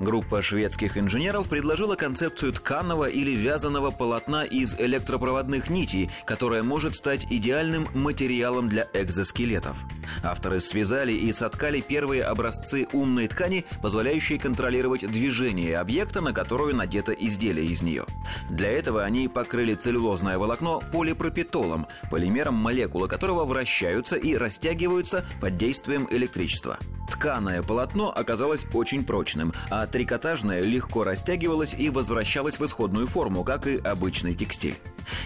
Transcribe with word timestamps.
Группа 0.00 0.42
шведских 0.42 0.98
инженеров 0.98 1.48
предложила 1.48 1.96
концепцию 1.96 2.52
тканого 2.52 3.08
или 3.08 3.30
вязаного 3.30 3.90
полотна 3.90 4.44
из 4.44 4.74
электропроводных 4.78 5.70
нитей, 5.70 6.10
которая 6.24 6.62
может 6.62 6.94
стать 6.94 7.26
идеальным 7.30 7.88
материалом 7.94 8.68
для 8.68 8.86
экзоскелетов. 8.92 9.76
Авторы 10.22 10.60
связали 10.60 11.12
и 11.12 11.32
соткали 11.32 11.80
первые 11.80 12.24
образцы 12.24 12.86
умной 12.92 13.28
ткани, 13.28 13.64
позволяющей 13.82 14.38
контролировать 14.38 15.10
движение 15.10 15.78
объекта, 15.78 16.20
на 16.20 16.32
которую 16.32 16.76
надето 16.76 17.12
изделие 17.12 17.66
из 17.66 17.82
нее. 17.82 18.04
Для 18.50 18.70
этого 18.70 19.02
они 19.02 19.28
покрыли 19.28 19.74
целлюлозное 19.74 20.38
волокно 20.38 20.82
полипропитолом, 20.92 21.86
полимером 22.10 22.54
молекулы 22.54 23.08
которого 23.08 23.44
вращаются 23.44 24.16
и 24.16 24.36
растягиваются 24.36 25.24
под 25.40 25.56
действием 25.56 26.06
электричества. 26.10 26.78
Тканое 27.08 27.62
полотно 27.62 28.10
оказалось 28.10 28.66
очень 28.72 29.04
прочным, 29.04 29.52
а 29.70 29.86
трикотажное 29.86 30.62
легко 30.62 31.04
растягивалось 31.04 31.74
и 31.74 31.90
возвращалось 31.90 32.58
в 32.58 32.64
исходную 32.64 33.06
форму, 33.06 33.44
как 33.44 33.66
и 33.66 33.78
обычный 33.78 34.34
текстиль. 34.34 34.76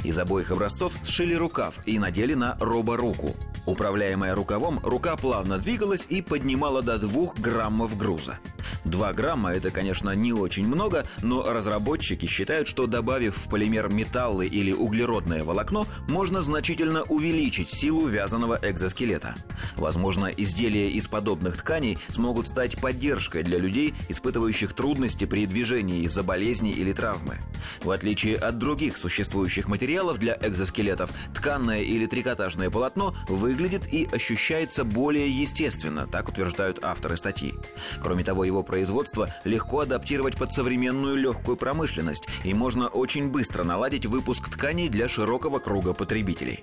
Из 0.04 0.18
обоих 0.18 0.50
образцов 0.50 0.94
сшили 1.02 1.34
рукав 1.34 1.78
и 1.86 1.98
надели 1.98 2.34
на 2.34 2.56
роборуку. 2.60 3.34
Управляемая 3.66 4.34
рукавом, 4.34 4.80
рука 4.82 5.16
плавно 5.16 5.58
двигалась 5.58 6.06
и 6.08 6.22
поднимала 6.22 6.82
до 6.82 6.98
двух 6.98 7.38
граммов 7.38 7.96
груза. 7.96 8.38
2 8.84 9.12
грамма– 9.12 9.52
это, 9.55 9.70
конечно, 9.70 10.10
не 10.10 10.33
очень 10.33 10.66
много, 10.66 11.05
но 11.23 11.42
разработчики 11.42 12.27
считают, 12.27 12.69
что 12.69 12.87
добавив 12.87 13.37
в 13.37 13.48
полимер 13.48 13.93
металлы 13.93 14.46
или 14.46 14.73
углеродное 14.73 15.45
волокно, 15.45 15.87
можно 16.09 16.43
значительно 16.43 17.02
увеличить 17.02 17.73
силу 17.73 18.06
вязаного 18.06 18.59
экзоскелета. 18.62 19.34
Возможно, 19.77 20.27
изделия 20.27 20.91
из 20.91 21.09
подобных 21.09 21.56
тканей 21.56 21.98
смогут 22.09 22.49
стать 22.49 22.79
поддержкой 22.79 23.43
для 23.43 23.59
людей, 23.59 23.95
испытывающих 24.09 24.73
трудности 24.73 25.24
при 25.24 25.46
движении 25.46 26.02
из-за 26.05 26.23
болезни 26.23 26.71
или 26.71 26.93
травмы. 26.93 27.38
В 27.82 27.90
отличие 27.90 28.37
от 28.37 28.59
других 28.59 28.96
существующих 28.96 29.68
материалов 29.68 30.18
для 30.18 30.38
экзоскелетов, 30.40 31.10
тканное 31.34 31.82
или 31.82 32.07
трикотажное 32.07 32.71
полотно 32.71 33.15
выглядит 33.29 33.93
и 33.93 34.09
ощущается 34.10 34.84
более 34.84 35.30
естественно, 35.30 36.07
так 36.07 36.29
утверждают 36.29 36.82
авторы 36.82 37.16
статьи. 37.16 37.55
Кроме 38.02 38.24
того, 38.24 38.45
его 38.45 38.59
производства 38.62 39.28
легко 39.44 39.80
адаптировать 39.80 40.36
под 40.36 40.52
современную 40.52 41.16
легкую 41.16 41.56
промышленность, 41.56 42.26
и 42.44 42.54
можно 42.54 42.88
очень 42.88 43.30
быстро 43.30 43.64
наладить 43.64 44.06
выпуск 44.06 44.48
тканей 44.48 44.88
для 44.88 45.08
широкого 45.08 45.58
круга 45.58 45.94
потребителей. 45.94 46.62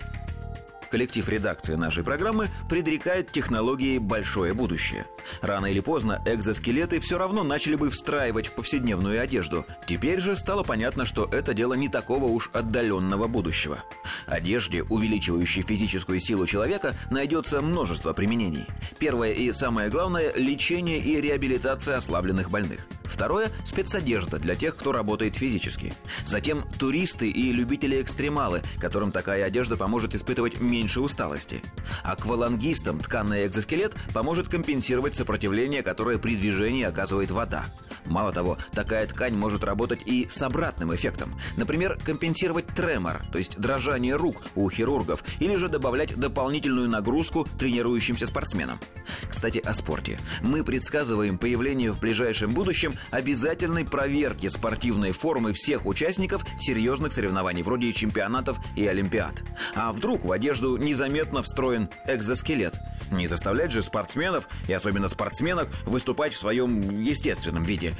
Коллектив 0.89 1.27
редакции 1.27 1.75
нашей 1.75 2.03
программы 2.03 2.49
предрекает 2.69 3.31
технологии 3.31 3.97
большое 3.97 4.53
будущее. 4.53 5.05
Рано 5.41 5.65
или 5.67 5.79
поздно 5.79 6.21
экзоскелеты 6.25 6.99
все 6.99 7.17
равно 7.17 7.43
начали 7.43 7.75
бы 7.75 7.89
встраивать 7.89 8.47
в 8.47 8.53
повседневную 8.53 9.21
одежду. 9.21 9.65
Теперь 9.85 10.19
же 10.19 10.35
стало 10.35 10.63
понятно, 10.63 11.05
что 11.05 11.27
это 11.31 11.53
дело 11.53 11.73
не 11.73 11.89
такого 11.89 12.25
уж 12.25 12.49
отдаленного 12.53 13.27
будущего. 13.27 13.83
Одежде, 14.25 14.83
увеличивающей 14.83 15.61
физическую 15.61 16.19
силу 16.19 16.45
человека, 16.45 16.95
найдется 17.11 17.61
множество 17.61 18.13
применений. 18.13 18.65
Первое 18.99 19.33
и 19.33 19.51
самое 19.51 19.89
главное– 19.89 20.33
лечение 20.35 20.99
и 20.99 21.19
реабилитация 21.19 21.97
ослабленных 21.97 22.49
больных. 22.49 22.87
Второе– 23.17 23.49
спецодежда 23.65 24.37
для 24.37 24.53
тех, 24.53 24.75
кто 24.75 24.91
работает 24.91 25.35
физически. 25.35 25.91
Затем 26.27 26.63
туристы 26.77 27.27
и 27.27 27.51
любители-экстремалы, 27.51 28.61
которым 28.79 29.11
такая 29.11 29.43
одежда 29.43 29.75
поможет 29.75 30.13
испытывать 30.13 30.61
меньше 30.61 31.01
усталости. 31.01 31.63
Аквалангистам 32.03 32.99
тканный 32.99 33.47
экзоскелет 33.47 33.95
поможет 34.13 34.49
компенсировать 34.49 35.15
сопротивление, 35.15 35.81
которое 35.81 36.19
при 36.19 36.35
движении 36.35 36.83
оказывает 36.83 37.31
вода. 37.31 37.65
Мало 38.05 38.31
того, 38.31 38.59
такая 38.71 39.07
ткань 39.07 39.35
может 39.35 39.63
работать 39.63 40.01
и 40.05 40.27
с 40.29 40.39
обратным 40.43 40.93
эффектом. 40.93 41.39
Например, 41.57 41.97
компенсировать 42.05 42.67
тремор, 42.67 43.23
то 43.31 43.39
есть 43.39 43.57
дрожание 43.57 44.15
рук 44.15 44.43
у 44.53 44.69
хирургов, 44.69 45.23
или 45.39 45.55
же 45.55 45.69
добавлять 45.69 46.15
дополнительную 46.15 46.87
нагрузку 46.87 47.47
тренирующимся 47.57 48.27
спортсменам. 48.27 48.79
Кстати, 49.27 49.57
о 49.57 49.73
спорте. 49.73 50.19
Мы 50.41 50.63
предсказываем 50.63 51.37
появление 51.37 51.91
в 51.91 51.99
ближайшем 51.99 52.53
будущем 52.53 52.93
обязательной 53.11 53.85
проверки 53.85 54.47
спортивной 54.47 55.11
формы 55.11 55.53
всех 55.53 55.85
участников 55.85 56.45
серьезных 56.57 57.13
соревнований, 57.13 57.63
вроде 57.63 57.93
чемпионатов 57.93 58.57
и 58.75 58.85
олимпиад. 58.87 59.43
А 59.75 59.91
вдруг 59.91 60.25
в 60.25 60.31
одежду 60.31 60.77
незаметно 60.77 61.41
встроен 61.41 61.89
экзоскелет? 62.05 62.79
Не 63.11 63.27
заставлять 63.27 63.71
же 63.71 63.81
спортсменов, 63.81 64.47
и 64.67 64.73
особенно 64.73 65.07
спортсменок, 65.07 65.69
выступать 65.85 66.33
в 66.33 66.37
своем 66.37 67.01
естественном 67.01 67.63
виде. 67.63 67.93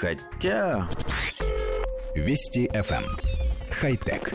Хотя... 0.00 0.88
Вести 2.14 2.68
FM. 2.68 3.04
Эм. 3.04 3.04
Хай-тек. 3.70 4.34